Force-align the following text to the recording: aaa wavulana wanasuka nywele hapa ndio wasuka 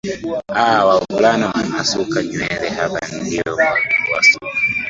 aaa 0.55 0.85
wavulana 0.87 1.49
wanasuka 1.49 2.23
nywele 2.23 2.69
hapa 2.69 2.99
ndio 3.21 3.55
wasuka 4.13 4.47